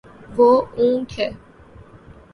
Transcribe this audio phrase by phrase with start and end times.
[0.37, 1.29] وہ اونٹ ہے